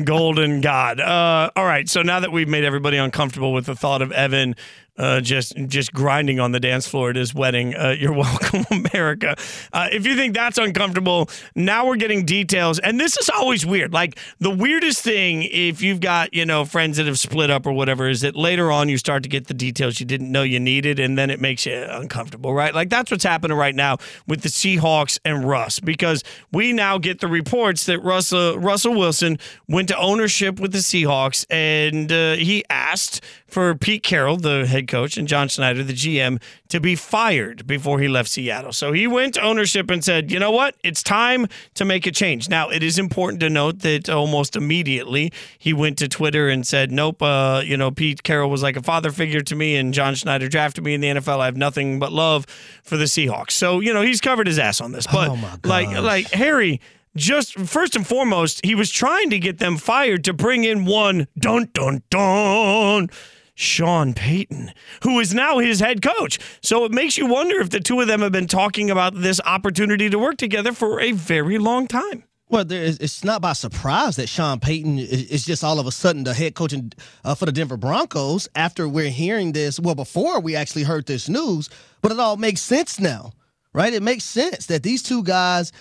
[0.04, 1.00] golden god.
[1.00, 1.88] Uh, all right.
[1.88, 4.54] So now that we've made everybody uncomfortable with the thought of Evan
[4.96, 9.36] uh, just just grinding on the dance floor at his wedding, uh, you're welcome, America.
[9.72, 13.92] Uh, if you think that's uncomfortable, now we're getting details, and this is always weird.
[13.92, 17.72] Like the weirdest thing, if you've got you know friends that have split up or
[17.72, 20.60] whatever, is that later on you start to get the details you didn't know you
[20.60, 22.74] needed, and then it makes you uncomfortable, right?
[22.74, 27.20] Like that's what's happening right now with the Seahawks and Russ, because we now get
[27.20, 32.64] the reports that Russell Russell Wilson went to ownership with the Seahawks, and uh, he
[32.70, 33.22] asked
[33.54, 38.00] for Pete Carroll, the head coach, and John Schneider, the GM, to be fired before
[38.00, 38.72] he left Seattle.
[38.72, 40.74] So he went to ownership and said, you know what?
[40.82, 42.48] It's time to make a change.
[42.48, 46.90] Now, it is important to note that almost immediately he went to Twitter and said,
[46.90, 50.16] nope, uh, you know, Pete Carroll was like a father figure to me, and John
[50.16, 51.38] Schneider drafted me in the NFL.
[51.38, 52.46] I have nothing but love
[52.82, 53.52] for the Seahawks.
[53.52, 55.06] So, you know, he's covered his ass on this.
[55.06, 55.28] But
[55.62, 56.80] like, like Harry,
[57.14, 61.28] just first and foremost, he was trying to get them fired to bring in one
[61.38, 63.10] dun dun dun.
[63.54, 66.38] Sean Payton, who is now his head coach.
[66.60, 69.40] So it makes you wonder if the two of them have been talking about this
[69.44, 72.24] opportunity to work together for a very long time.
[72.48, 76.24] Well, it's not by surprise that Sean Payton is, is just all of a sudden
[76.24, 76.92] the head coach in,
[77.24, 79.80] uh, for the Denver Broncos after we're hearing this.
[79.80, 81.70] Well, before we actually heard this news,
[82.02, 83.32] but it all makes sense now,
[83.72, 83.92] right?
[83.92, 85.72] It makes sense that these two guys,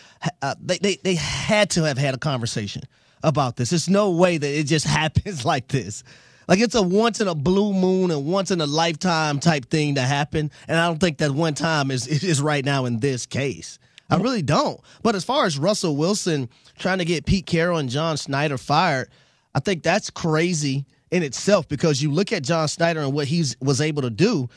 [0.41, 2.83] uh, they, they, they had to have had a conversation
[3.23, 3.71] about this.
[3.71, 6.03] There's no way that it just happens like this.
[6.47, 9.95] Like it's a once in a blue moon and once in a lifetime type thing
[9.95, 10.51] to happen.
[10.67, 13.79] And I don't think that one time is is right now in this case.
[14.09, 14.79] I really don't.
[15.01, 19.09] But as far as Russell Wilson trying to get Pete Carroll and John Schneider fired,
[19.55, 23.43] I think that's crazy in itself because you look at John Schneider and what he
[23.59, 24.49] was able to do.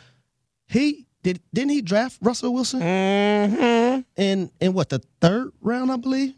[0.66, 4.00] He did didn't he draft Russell Wilson mm-hmm.
[4.20, 6.34] in in what the third round, I believe.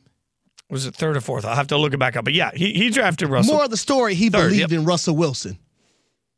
[0.70, 1.44] Was it third or fourth?
[1.44, 2.24] I'll have to look it back up.
[2.24, 3.54] But yeah, he, he drafted Russell.
[3.54, 4.80] More of the story, he Third, believed yep.
[4.80, 5.58] in Russell Wilson.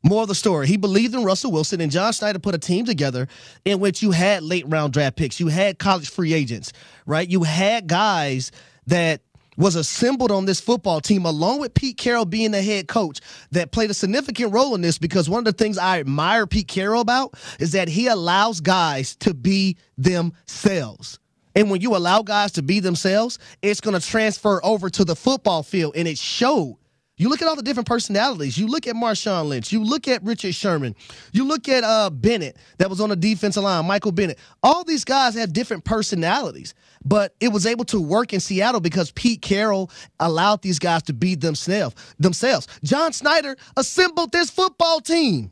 [0.03, 0.67] More of the story.
[0.67, 3.27] He believed in Russell Wilson, and John Schneider put a team together
[3.65, 6.73] in which you had late round draft picks, you had college free agents,
[7.05, 7.29] right?
[7.29, 8.51] You had guys
[8.87, 9.21] that
[9.57, 13.19] was assembled on this football team, along with Pete Carroll being the head coach,
[13.51, 16.67] that played a significant role in this because one of the things I admire Pete
[16.67, 21.19] Carroll about is that he allows guys to be themselves.
[21.55, 25.15] And when you allow guys to be themselves, it's going to transfer over to the
[25.15, 26.77] football field, and it showed.
[27.17, 28.57] You look at all the different personalities.
[28.57, 29.71] You look at Marshawn Lynch.
[29.71, 30.95] You look at Richard Sherman.
[31.31, 34.39] You look at uh, Bennett that was on the defensive line, Michael Bennett.
[34.63, 36.73] All these guys have different personalities,
[37.05, 41.13] but it was able to work in Seattle because Pete Carroll allowed these guys to
[41.13, 41.95] be themselves.
[42.17, 42.67] Themselves.
[42.83, 45.51] John Schneider assembled this football team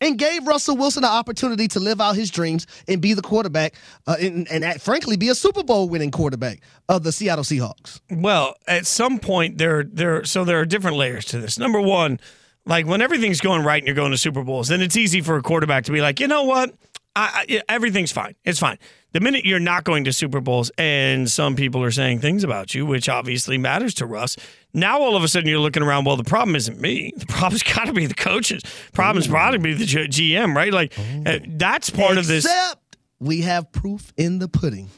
[0.00, 3.74] and gave Russell Wilson the opportunity to live out his dreams and be the quarterback,
[4.06, 8.00] uh, and, and, and frankly, be a Super Bowl winning quarterback of the Seattle Seahawks.
[8.10, 11.58] Well, at some point there there so there are different layers to this.
[11.58, 12.20] Number one,
[12.66, 15.36] like when everything's going right and you're going to Super Bowls, then it's easy for
[15.36, 16.74] a quarterback to be like, you know what,
[17.16, 18.34] I, I, everything's fine.
[18.44, 18.78] It's fine.
[19.12, 22.74] The minute you're not going to Super Bowls and some people are saying things about
[22.74, 24.36] you, which obviously matters to Russ,
[24.72, 26.04] now all of a sudden you're looking around.
[26.04, 27.12] Well, the problem isn't me.
[27.16, 28.62] The problem's got to be the coaches.
[28.92, 30.72] Problem's probably be the GM, right?
[30.72, 30.96] Like
[31.26, 32.44] uh, that's part of this.
[32.44, 34.88] Except we have proof in the pudding.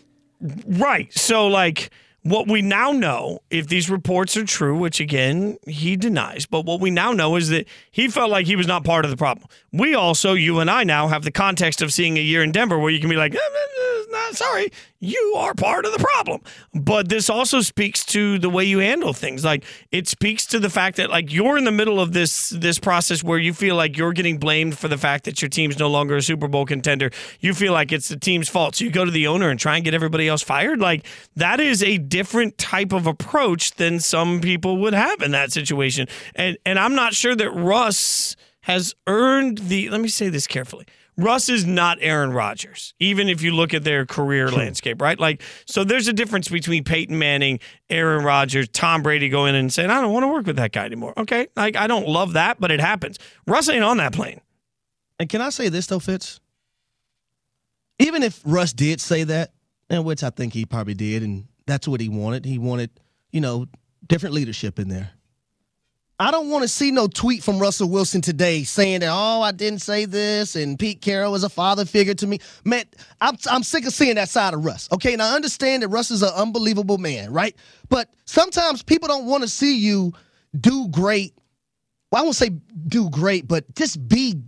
[0.67, 1.13] Right.
[1.13, 1.91] So, like,
[2.23, 6.81] what we now know, if these reports are true, which again, he denies, but what
[6.81, 9.49] we now know is that he felt like he was not part of the problem.
[9.73, 12.79] We also, you and I now have the context of seeing a year in Denver
[12.79, 16.41] where you can be like, eh, eh, eh, sorry, you are part of the problem.
[16.73, 19.45] But this also speaks to the way you handle things.
[19.45, 22.79] Like it speaks to the fact that like you're in the middle of this this
[22.79, 25.89] process where you feel like you're getting blamed for the fact that your team's no
[25.89, 27.11] longer a Super Bowl contender.
[27.41, 28.77] You feel like it's the team's fault.
[28.77, 30.81] So you go to the owner and try and get everybody else fired.
[30.81, 31.07] Like
[31.37, 36.07] that is a different type of approach than some people would have in that situation.
[36.35, 40.85] And and I'm not sure that Russ has earned the let me say this carefully.
[41.17, 45.19] Russ is not Aaron Rodgers, even if you look at their career landscape, right?
[45.19, 49.73] Like, so there's a difference between Peyton Manning, Aaron Rodgers, Tom Brady going in and
[49.73, 51.13] saying, I don't want to work with that guy anymore.
[51.19, 51.49] Okay.
[51.55, 53.19] Like, I don't love that, but it happens.
[53.47, 54.41] Russ ain't on that plane.
[55.19, 56.41] And can I say this, though, Fitz?
[57.99, 59.53] Even if Russ did say that,
[59.91, 62.91] and which I think he probably did, and that's what he wanted, he wanted,
[63.31, 63.67] you know,
[64.07, 65.11] different leadership in there.
[66.21, 69.51] I don't want to see no tweet from Russell Wilson today saying that, oh, I
[69.51, 72.39] didn't say this and Pete Carroll was a father figure to me.
[72.65, 72.85] Man,
[73.21, 74.89] I'm, I'm sick of seeing that side of Russ.
[74.93, 77.57] Okay, now I understand that Russ is an unbelievable man, right?
[77.89, 80.13] But sometimes people don't want to see you
[80.61, 81.35] do great.
[82.13, 82.51] Well, I won't say
[82.87, 84.43] do great, but just be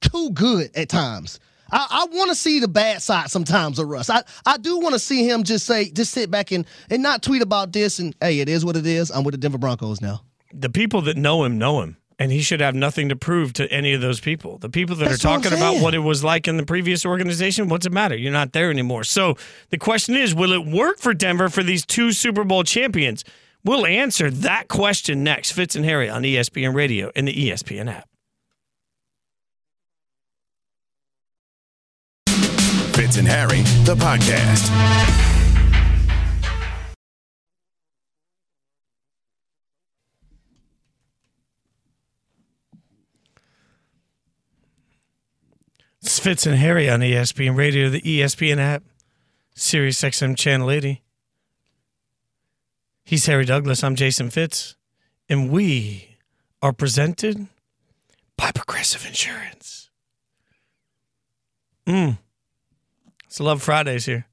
[0.00, 1.38] too good at times.
[1.72, 4.10] I, I want to see the bad side sometimes of Russ.
[4.10, 7.22] I, I do want to see him just say, just sit back and, and not
[7.22, 9.10] tweet about this and, hey, it is what it is.
[9.10, 10.22] I'm with the Denver Broncos now.
[10.52, 11.96] The people that know him know him.
[12.18, 14.58] And he should have nothing to prove to any of those people.
[14.58, 17.06] The people that That's are what talking about what it was like in the previous
[17.06, 18.14] organization, what's it matter?
[18.14, 19.04] You're not there anymore.
[19.04, 19.38] So
[19.70, 23.24] the question is, will it work for Denver for these two Super Bowl champions?
[23.64, 25.52] We'll answer that question next.
[25.52, 28.09] Fitz and Harry on ESPN Radio and the ESPN app.
[33.00, 34.68] Fitz and Harry, the podcast.
[46.02, 48.82] It's Fitz and Harry on ESPN Radio, the ESPN app,
[49.54, 51.02] Sirius XM Channel 80.
[53.06, 53.82] He's Harry Douglas.
[53.82, 54.76] I'm Jason Fitz.
[55.26, 56.18] And we
[56.60, 57.46] are presented
[58.36, 59.88] by Progressive Insurance.
[61.86, 62.18] Mm.
[63.30, 64.26] It's Love Fridays here.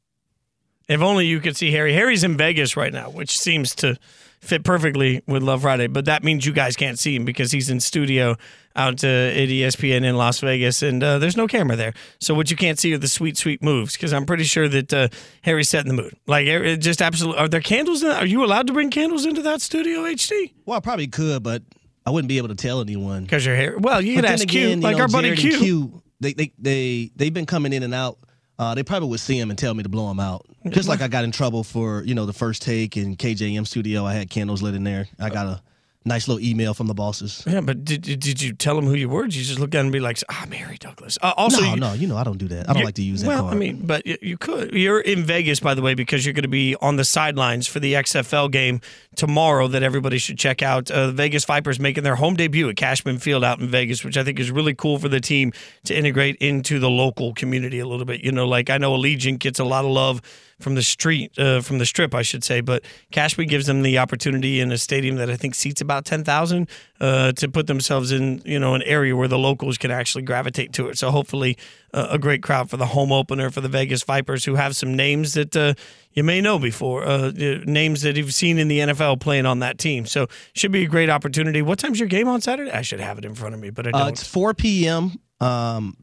[0.90, 1.94] If only you could see Harry.
[1.94, 3.96] Harry's in Vegas right now, which seems to
[4.42, 7.70] fit perfectly with Love Friday, but that means you guys can't see him because he's
[7.70, 8.36] in studio
[8.76, 11.94] out uh, at ESPN in Las Vegas, and uh, there's no camera there.
[12.20, 14.92] So what you can't see are the sweet, sweet moves because I'm pretty sure that
[14.92, 15.10] uh,
[15.44, 16.16] Harry's setting the mood.
[16.26, 17.40] Like, it just absolutely.
[17.40, 18.02] Are there candles?
[18.02, 20.54] In, are you allowed to bring candles into that studio, HD?
[20.66, 21.62] Well, I probably could, but
[22.04, 23.26] I wouldn't be able to tell anyone.
[23.26, 23.78] Because your hair.
[23.78, 25.60] Well, you But could ask again, Q, you like know, our buddy Jared Q.
[25.60, 28.18] Q, they they they they've been coming in and out.
[28.60, 30.46] Uh, they probably would see him and tell me to blow him out.
[30.70, 34.06] Just like I got in trouble for you know the first take in KJM studio.
[34.06, 35.08] I had candles lit in there.
[35.20, 35.62] I got a
[36.08, 37.44] nice little email from the bosses.
[37.46, 39.24] Yeah, but did, did you tell them who you were?
[39.24, 41.62] Did you just look at him and be like, "Ah, I'm Harry Douglas." Uh, also,
[41.62, 42.70] no, you, no, you know I don't do that.
[42.70, 43.54] I don't like to use that Well, card.
[43.54, 44.74] I mean, but you could.
[44.74, 47.80] You're in Vegas, by the way, because you're going to be on the sidelines for
[47.80, 48.82] the XFL game
[49.16, 49.68] tomorrow.
[49.68, 50.90] That everybody should check out.
[50.90, 54.18] Uh, the Vegas Vipers making their home debut at Cashman Field out in Vegas, which
[54.18, 55.54] I think is really cool for the team
[55.86, 58.22] to integrate into the local community a little bit.
[58.24, 60.22] You know, like I know Allegiant gets a lot of love
[60.60, 62.62] from the street, uh, from the strip, I should say.
[62.62, 66.24] But Cashman gives them the opportunity in a stadium that I think seats about ten
[66.24, 70.24] thousand uh, to put themselves in, you know, an area where the locals can actually
[70.24, 70.98] gravitate to it.
[70.98, 71.58] So hopefully,
[71.94, 74.96] uh, a great crowd for the home opener for the Vegas Vipers, who have some
[74.96, 75.74] names that uh,
[76.14, 77.32] you may know before, uh,
[77.66, 80.06] names that you've seen in the NFL playing on that team.
[80.06, 81.62] So should be a great opportunity.
[81.62, 82.72] What time's your game on Saturday?
[82.72, 84.02] I should have it in front of me, but I don't.
[84.02, 85.20] Uh, it's 4 p.m.
[85.40, 85.98] Um,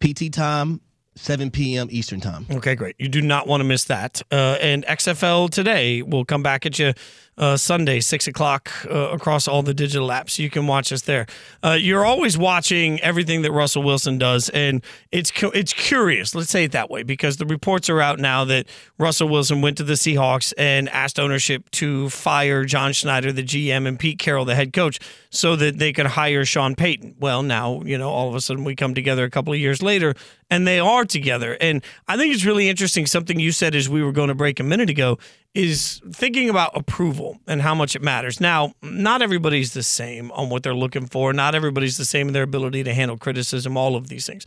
[0.00, 0.80] PT time,
[1.16, 1.88] 7 p.m.
[1.90, 2.46] Eastern time.
[2.50, 2.96] Okay, great.
[2.98, 4.22] You do not want to miss that.
[4.30, 6.92] Uh, and XFL today will come back at you
[7.38, 10.38] uh, Sunday, 6 o'clock, uh, across all the digital apps.
[10.38, 11.26] You can watch us there.
[11.64, 16.50] Uh, you're always watching everything that Russell Wilson does, and it's cu- it's curious, let's
[16.50, 18.66] say it that way, because the reports are out now that
[18.98, 23.86] Russell Wilson went to the Seahawks and asked ownership to fire John Schneider, the GM,
[23.86, 24.98] and Pete Carroll, the head coach,
[25.30, 27.16] so that they could hire Sean Payton.
[27.18, 29.82] Well, now, you know, all of a sudden we come together a couple of years
[29.82, 30.14] later
[30.50, 31.56] and they are together.
[31.60, 33.06] And I think it's really interesting.
[33.06, 35.18] Something you said as we were going to break a minute ago
[35.54, 38.40] is thinking about approval and how much it matters.
[38.40, 42.34] Now, not everybody's the same on what they're looking for, not everybody's the same in
[42.34, 44.44] their ability to handle criticism, all of these things.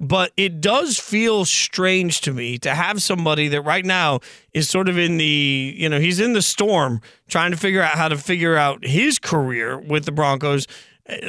[0.00, 4.20] But it does feel strange to me to have somebody that right now
[4.52, 7.96] is sort of in the, you know, he's in the storm trying to figure out
[7.96, 10.66] how to figure out his career with the Broncos,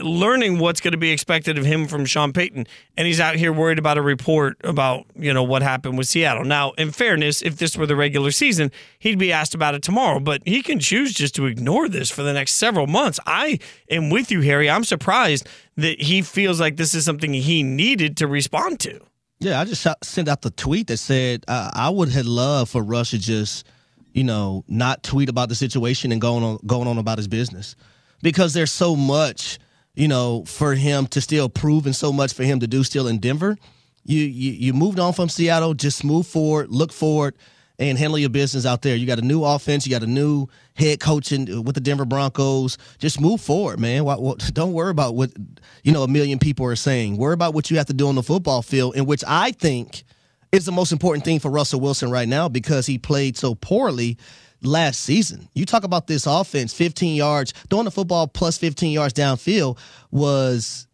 [0.02, 2.68] learning what's going to be expected of him from Sean Payton.
[2.96, 6.46] And he's out here worried about a report about, you know, what happened with Seattle.
[6.46, 10.20] Now, in fairness, if this were the regular season, he'd be asked about it tomorrow,
[10.20, 13.20] but he can choose just to ignore this for the next several months.
[13.26, 13.60] I
[13.90, 14.70] am with you, Harry.
[14.70, 19.00] I'm surprised that he feels like this is something he needed to respond to.
[19.40, 22.84] Yeah, I just sent out the tweet that said uh, I would have loved for
[22.84, 23.66] Russ to just,
[24.14, 27.76] you know, not tweet about the situation and going on going on about his business,
[28.22, 29.58] because there's so much,
[29.96, 33.08] you know, for him to still prove and so much for him to do still
[33.08, 33.58] in Denver.
[34.06, 37.36] You you you moved on from Seattle, just move forward, look forward,
[37.80, 38.96] and handle your business out there.
[38.96, 42.78] You got a new offense, you got a new head coaching with the Denver Broncos.
[43.00, 44.04] Just move forward, man.
[44.04, 45.32] Why- why- Don't worry about what
[45.84, 47.16] you know a million people are saying.
[47.18, 50.04] Worry about what you have to do on the football field, in which I think
[50.52, 54.18] is the most important thing for Russell Wilson right now because he played so poorly
[54.64, 55.48] last season.
[55.54, 59.78] You talk about this offense, 15 yards, throwing the football plus 15 yards downfield
[60.12, 60.88] was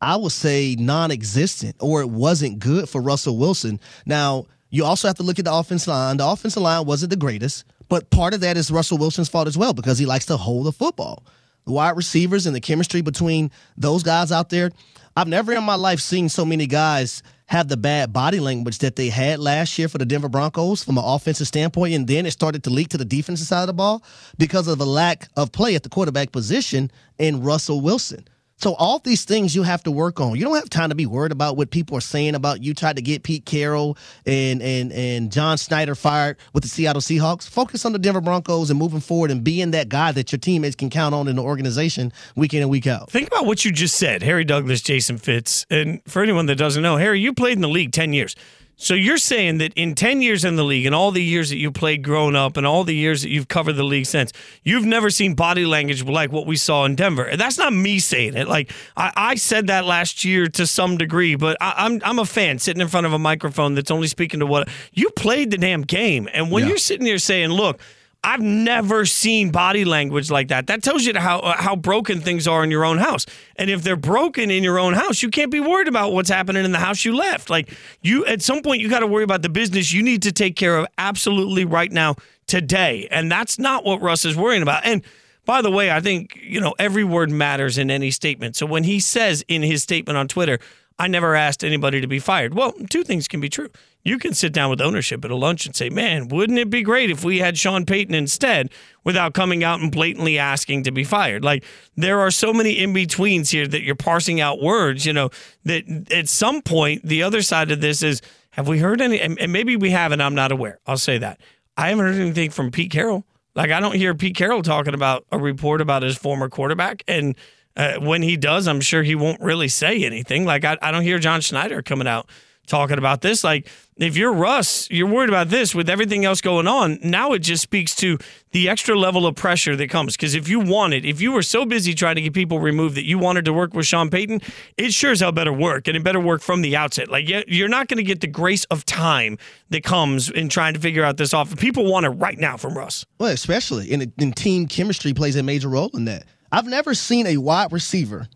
[0.00, 3.80] I would say non-existent or it wasn't good for Russell Wilson.
[4.04, 6.16] Now, you also have to look at the offensive line.
[6.16, 9.56] The offensive line wasn't the greatest, but part of that is Russell Wilson's fault as
[9.56, 11.24] well because he likes to hold the football.
[11.64, 14.70] The wide receivers and the chemistry between those guys out there.
[15.16, 18.96] I've never in my life seen so many guys have the bad body language that
[18.96, 22.30] they had last year for the Denver Broncos from an offensive standpoint, and then it
[22.30, 24.02] started to leak to the defensive side of the ball
[24.38, 28.26] because of the lack of play at the quarterback position in Russell Wilson.
[28.64, 30.36] So all these things you have to work on.
[30.36, 32.96] You don't have time to be worried about what people are saying about you tried
[32.96, 37.46] to get Pete Carroll and and and John Schneider fired with the Seattle Seahawks.
[37.46, 40.76] Focus on the Denver Broncos and moving forward and being that guy that your teammates
[40.76, 43.10] can count on in the organization week in and week out.
[43.10, 46.82] Think about what you just said, Harry Douglas, Jason Fitz, and for anyone that doesn't
[46.82, 48.34] know, Harry, you played in the league ten years.
[48.76, 51.58] So you're saying that in 10 years in the league and all the years that
[51.58, 54.84] you played growing up and all the years that you've covered the league since, you've
[54.84, 57.24] never seen body language like what we saw in Denver.
[57.24, 58.48] And that's not me saying it.
[58.48, 62.18] Like I, I said that last year to some degree, but I, am I'm, I'm
[62.18, 65.50] a fan sitting in front of a microphone that's only speaking to what you played
[65.50, 66.28] the damn game.
[66.32, 66.70] And when yeah.
[66.70, 67.80] you're sitting there saying, look,
[68.24, 70.66] I've never seen body language like that.
[70.66, 73.26] That tells you how uh, how broken things are in your own house.
[73.56, 76.64] And if they're broken in your own house, you can't be worried about what's happening
[76.64, 77.50] in the house you left.
[77.50, 77.70] Like
[78.02, 80.56] you at some point you got to worry about the business you need to take
[80.56, 82.16] care of absolutely right now
[82.46, 83.06] today.
[83.10, 84.86] And that's not what Russ is worrying about.
[84.86, 85.02] And
[85.44, 88.56] by the way, I think, you know, every word matters in any statement.
[88.56, 90.58] So when he says in his statement on Twitter,
[90.98, 92.54] I never asked anybody to be fired.
[92.54, 93.68] Well, two things can be true
[94.04, 96.82] you can sit down with ownership at a lunch and say, man, wouldn't it be
[96.82, 98.70] great if we had Sean Payton instead
[99.02, 101.42] without coming out and blatantly asking to be fired?
[101.42, 101.64] Like,
[101.96, 105.30] there are so many in betweens here that you're parsing out words, you know,
[105.64, 109.20] that at some point, the other side of this is, have we heard any?
[109.20, 110.78] And maybe we haven't, I'm not aware.
[110.86, 111.40] I'll say that.
[111.76, 113.24] I haven't heard anything from Pete Carroll.
[113.54, 117.02] Like, I don't hear Pete Carroll talking about a report about his former quarterback.
[117.08, 117.36] And
[117.76, 120.44] uh, when he does, I'm sure he won't really say anything.
[120.44, 122.28] Like, I, I don't hear John Schneider coming out
[122.66, 123.44] talking about this.
[123.44, 126.98] Like, if you're Russ, you're worried about this with everything else going on.
[127.02, 128.18] Now it just speaks to
[128.50, 130.16] the extra level of pressure that comes.
[130.16, 133.04] Because if you wanted, if you were so busy trying to get people removed that
[133.04, 134.40] you wanted to work with Sean Payton,
[134.76, 137.08] it sure as hell better work, and it better work from the outset.
[137.08, 139.38] Like you're not going to get the grace of time
[139.70, 141.56] that comes in trying to figure out this off.
[141.56, 143.06] People want it right now from Russ.
[143.18, 146.24] Well, especially in, in team chemistry plays a major role in that.
[146.50, 148.28] I've never seen a wide receiver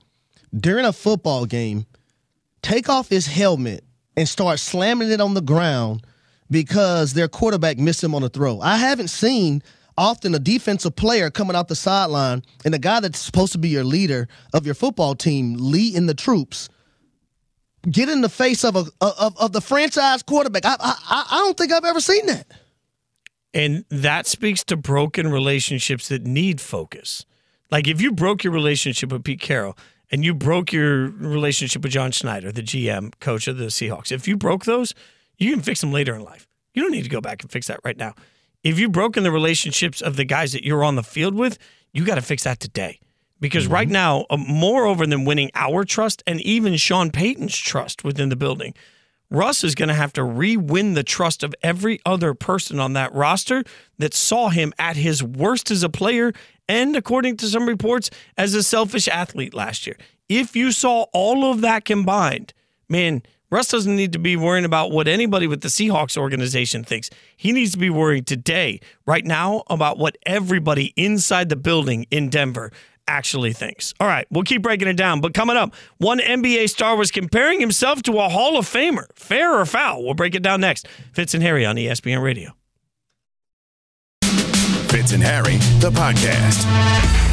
[0.55, 1.87] during a football game
[2.63, 3.85] take off his helmet
[4.19, 6.05] and start slamming it on the ground
[6.51, 8.61] because their quarterback missed him on a throw.
[8.61, 9.63] I haven't seen
[9.97, 13.69] often a defensive player coming out the sideline and the guy that's supposed to be
[13.69, 16.69] your leader of your football team leading the troops
[17.89, 20.65] get in the face of a of, of the franchise quarterback.
[20.65, 22.47] I, I I don't think I've ever seen that.
[23.55, 27.25] And that speaks to broken relationships that need focus.
[27.71, 29.77] Like if you broke your relationship with Pete Carroll,
[30.11, 34.27] and you broke your relationship with John Schneider, the GM coach of the Seahawks, if
[34.27, 34.95] you broke those,
[35.37, 36.49] you can fix them later in life.
[36.75, 38.15] You don't need to go back and fix that right now.
[38.63, 41.59] If you've broken the relationships of the guys that you're on the field with,
[41.93, 43.01] you got to fix that today.
[43.41, 43.75] Because mm-hmm.
[43.75, 48.37] right now, uh, moreover than winning our trust and even Sean Payton's trust within the
[48.37, 48.75] building,
[49.31, 52.95] Russ is going to have to re win the trust of every other person on
[52.95, 53.63] that roster
[53.99, 56.33] that saw him at his worst as a player
[56.69, 59.97] and, according to some reports, as a selfish athlete last year.
[60.29, 62.53] If you saw all of that combined,
[62.89, 67.09] man, Russ doesn't need to be worrying about what anybody with the Seahawks organization thinks.
[67.35, 72.29] He needs to be worried today, right now, about what everybody inside the building in
[72.29, 72.73] Denver
[73.09, 73.95] actually thinks.
[73.99, 75.21] All right, we'll keep breaking it down.
[75.21, 79.07] But coming up, one NBA star was comparing himself to a Hall of Famer.
[79.15, 80.05] Fair or foul?
[80.05, 80.87] We'll break it down next.
[81.13, 82.53] Fitz and Harry on ESPN Radio.
[84.89, 87.28] Fitz and Harry, the podcast.